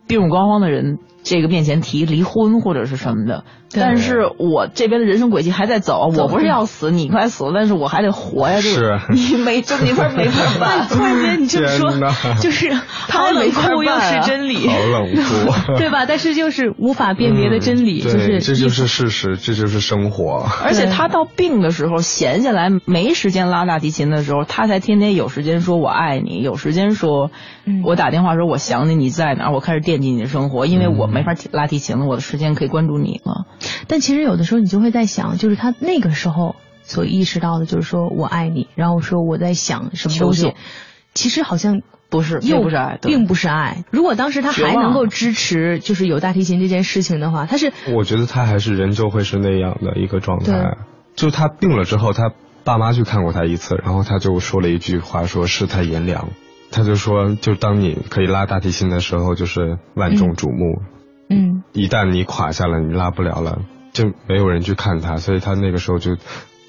[0.06, 0.98] 病入膏肓的人。
[1.22, 10.88] 这个面前提离婚或者是什么的，但是我这边的人生轨迹还在走，我不是要死，你快死了，但是我还得活呀，是，你没就没法没法办。
[10.88, 11.90] 突然间你这么说，
[12.40, 16.06] 就是好冷酷又是真理，好冷酷， 对吧？
[16.06, 20.46] 但是就是无法辨别的真理，就是这就是事实，这就是生活。
[20.64, 27.30] 而且他到病的时候，闲下来没时间拉大提琴的时候，他才天天有时间说我爱你，有时间说
[27.84, 29.50] 我打电话说我想你，你在哪？
[29.50, 31.09] 我开始惦记你的生活，因为我。
[31.10, 33.46] 没法拉提琴了，我的时间可以关注你了。
[33.88, 40.54] 但其实有的时候你就会在想，就是他那个时候所意识到的，就是说我爱你，然后说我在想什么东西，
[41.14, 43.84] 其实好像不是，又不是爱，并不是爱。
[43.90, 50.76] 如果当时他还能够支持，就是有大提琴这件事情的话，他是我觉得他还是人就会是那样的一个状态。
[51.16, 52.32] 就他病了之后，他
[52.64, 56.28] 爸妈去看过他一次，然后他就说了一句话，说世态炎凉。
[56.72, 60.80] 他就说，就当你可以拉大提琴的时候，就是万众瞩目。
[60.80, 60.89] 嗯，
[61.72, 63.62] 一旦你垮下了，你拉不了了，
[63.92, 66.16] 就没有人去看他，所以他那个时候就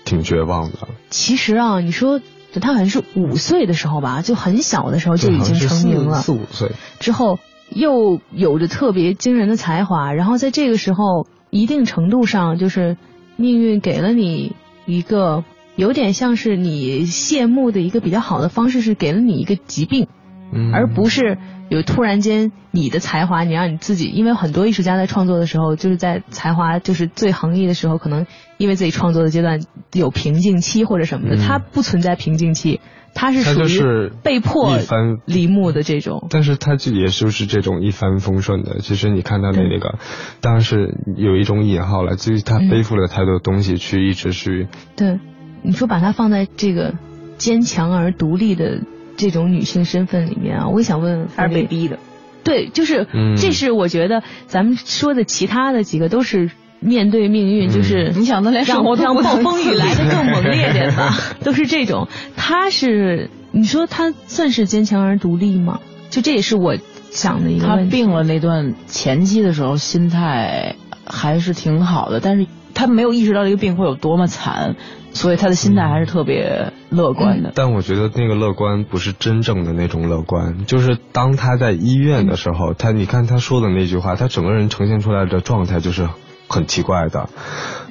[0.06, 0.88] 挺绝望的。
[1.10, 2.22] 其实啊，你说
[2.60, 6.72] 他好像是五岁的时候吧，就很小的时候就已经成名了，四五岁。
[7.00, 7.40] 之后
[7.70, 12.98] 又有着特别惊人的才华，然后在这个时候，一定程度上就是
[13.38, 14.56] 命运给了你
[14.86, 15.44] 一个
[15.76, 20.08] 有点像是你谢幕的一个比较好的方式，是给了你一个疾病，
[20.52, 21.38] 嗯，而不是。
[21.70, 28.28] 有突然间，你的才华，你让你自己，因为很多艺术家在创作的时候，就是在才华就是最横溢的时候，可能
[28.58, 29.62] 因为自己创作的阶段
[29.94, 32.82] 有瓶颈期或者什么的，他不存在瓶颈期，
[33.14, 34.78] 他是属于被迫
[35.26, 36.28] 离幕的这种。
[36.30, 38.80] 但是他就也就是这种一帆风顺的。
[38.80, 39.98] 其实你看他的那个，
[40.42, 44.68] 当然是有一种引号了，就是他背负了太多东西去一直去。
[44.98, 45.22] 对，
[45.64, 46.96] 你说把他放在这个
[47.38, 48.82] 坚强而独立的。
[49.22, 52.00] 这种女性身份里面啊，我也想问，还是被逼的？
[52.44, 53.08] 对，就是，
[53.38, 56.50] 这是我觉得咱们说的其他的几个都是
[56.80, 61.16] 面对命运，就是你想，连生活让暴风雨来的更猛烈点吧，
[61.46, 62.08] 都是这种。
[62.36, 65.80] 他是，你说他算是坚强而独立吗？
[66.10, 66.76] 就这也是我
[67.12, 67.84] 想的一个问题。
[67.86, 74.76] 他病了那段前期的时候，心态还是挺好的，但是他没有意识到这个病会有多么惨。
[75.14, 86.10] 所以他的心态还是特别乐观的，但我觉得那个乐观不是真正的那种乐观，就是当他在医院的时候，他你看他说的那句话，他整个人呈现出来的状态就是
[86.48, 87.30] 很奇怪的，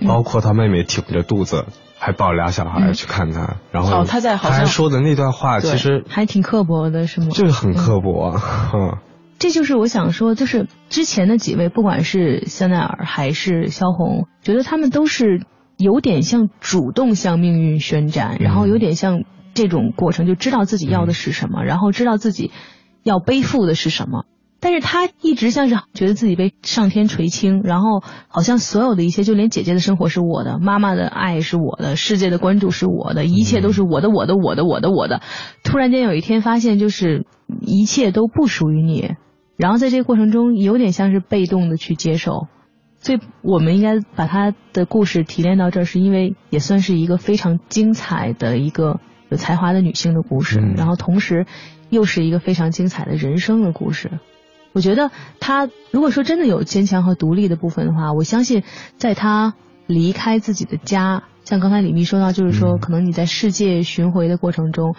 [0.06, 1.66] 包括他妹妹挺着肚子
[1.98, 7.28] 还抱俩小孩去看他，然后他在好像说的那段话其实还挺刻薄的是吗？
[7.30, 8.40] 就是很刻薄，
[8.74, 8.96] 嗯，
[9.38, 15.42] 这就是我想说，就是之前的几位，不管是香奈儿还是萧红，觉得他们都是。
[15.80, 19.24] 有点像主动向命运宣战，然后有点像
[19.54, 22.50] 这种过程，就知道自己要的是什么，然后知道自己
[23.02, 24.26] 要背负的是什么。
[24.62, 35.22] 但是他一直像是觉得自己被上天垂青，然后好像所有的一切，就连姐姐的生活是我的，妈妈的爱是我的，世界的关注是我的，一切都是我的，我的，我的，我的，我的。
[35.64, 37.24] 突然间有一天发现，就是
[37.62, 39.14] 一切都不属于你，
[39.56, 42.48] 然后在这个过程中，有点像是被动的去接受。
[43.02, 51.46] 所以，我们应该把她的故事提炼到这儿，是因为也算是一个非常精彩的一个有才华的女性的故事，然后同时
[51.88, 54.20] 又是一个非常精彩的人生的故事。
[54.72, 58.64] 我觉得她如果说真的有坚强和独立的部分的话，我相信
[58.98, 59.54] 在她
[59.86, 64.94] 离开自己的家，像刚才李密说到，就是说可能你在世界巡回的过程中，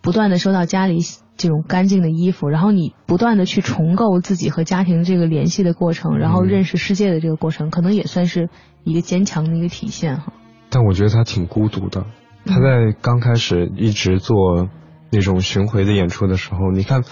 [0.00, 1.00] 不断的收到家里。
[1.36, 8.48] 这种干净的衣服，然后你不断的去重构自己和家庭这个联系的过程，然后认识世界的这个过程，可能也算是
[8.84, 10.32] 一个坚强的一个体现哈。
[10.70, 12.06] 但我觉得他挺孤独的，
[12.46, 14.68] 他在刚开始一直做
[15.10, 17.02] 那种巡回的演出的时候，你看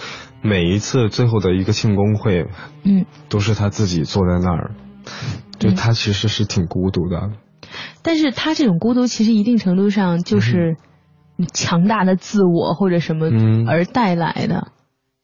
[0.41, 2.47] 每一次最后的一个庆功会，
[2.83, 4.71] 嗯，都是他自己坐在那儿，
[5.59, 7.29] 就他其实是挺孤独的。
[8.01, 10.77] 但是他这种孤独，其实一定程度上就是。
[11.53, 13.29] 强大的自我或者什么
[13.67, 14.67] 而带来的，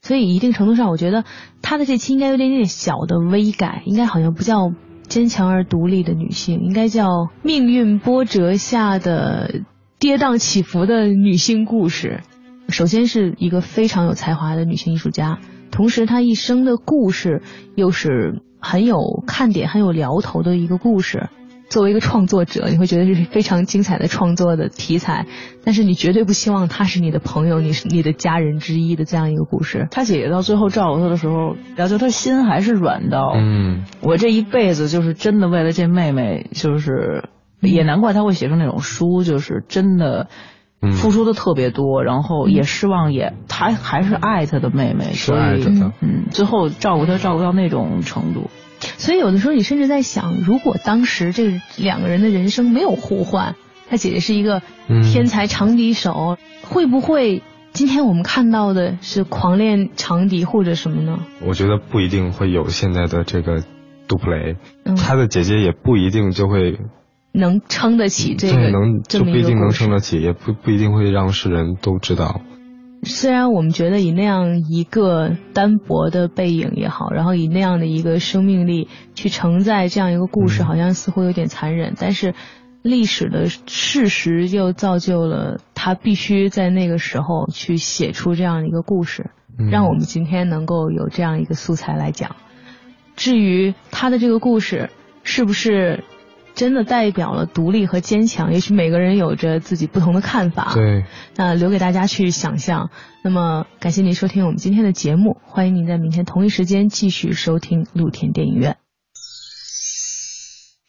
[0.02, 1.24] 所以一定程度上，我觉得
[1.62, 4.74] 她的这期应该有点点小的微改，应该好像不叫
[5.08, 9.62] 坚强而独立的女性，应该叫命运波折下的
[10.00, 12.22] 跌宕起伏的女性故事。
[12.70, 15.40] 首先是一个非常有才华的女性艺术家，
[15.72, 17.42] 同时她一生的故事
[17.76, 21.30] 又是很有看点、很有聊头的一个故事。
[21.70, 25.28] 作为一个创作者，你会觉得这是非常精彩的创作的题材，
[25.64, 29.88] 但是你绝对不希望他是你的朋友，你是你的家人之一的这样一个故事。
[29.92, 37.30] 他姐姐到最后照顾他的时候，然后就他心还是软到，嗯，我这一辈子就是真的为了这妹妹，就是
[37.62, 40.28] 也难怪他会写出那种书，就是真的
[40.94, 48.50] 付出的特别多，然后也失望，也他还是爱他的妹妹，是爱着的，嗯，最后照顾他照顾到那种程度。
[48.80, 53.56] 所以有的时候你甚至在想，如果当时这两个人的人生没有互换，
[53.90, 54.62] 他姐姐是一个
[55.12, 61.20] 天才长笛手，会不会今天我们看到的是狂练长笛或者什么呢？
[61.46, 63.64] 我觉得不一定会有现在的这个
[64.08, 64.56] 杜普雷，
[64.98, 66.80] 他的姐姐也不一定就会
[67.32, 72.42] 能撑得起这个，能就不一定能撑得起，也不不一定会让世人都知道。
[73.04, 81.96] 虽然我们觉得以那样一个单薄的背影也好，然后以那样的一个生命力去承载这样一个故事，好像似乎有点残忍。
[81.98, 82.36] 但是
[82.82, 89.32] 历史的事实又造就了他必须在那个时候去写出这样一个故事，
[89.72, 92.36] 让我们今天能够有这样一个素材来讲。
[93.16, 94.90] 至于他的这个故事
[95.24, 96.04] 是不是？
[96.60, 100.74] 真的代表了独立和坚强，也许每个人有着自己不同的看法。
[100.74, 101.06] 对，
[101.38, 102.90] 那留给大家去想象。
[103.24, 108.76] 那么，感谢您收听我们今天的节目，欢迎您在明天同一时间继续收听露天电影院。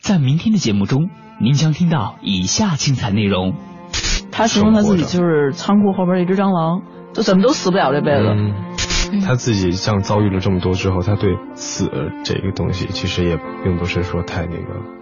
[0.02, 1.08] 在明天的节目中，
[1.40, 3.54] 您将听到以下精彩内容。
[4.32, 6.82] 他形容他自己就是仓库后边一只蟑螂，
[7.14, 8.26] 就怎么都死不了这辈子。
[8.26, 11.88] 嗯，他自己像遭遇了这么多之后，他对死
[12.24, 14.99] 这个东西其实也并不是说太那个。